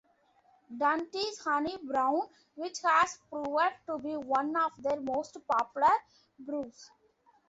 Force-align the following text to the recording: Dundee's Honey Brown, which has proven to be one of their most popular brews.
Dundee's 0.75 1.37
Honey 1.43 1.77
Brown, 1.77 2.21
which 2.55 2.79
has 2.83 3.19
proven 3.29 3.69
to 3.85 3.99
be 3.99 4.15
one 4.17 4.55
of 4.57 4.71
their 4.81 4.99
most 4.99 5.37
popular 5.47 5.91
brews. 6.39 6.89